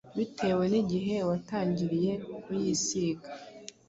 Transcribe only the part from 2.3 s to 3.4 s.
kuyisiga.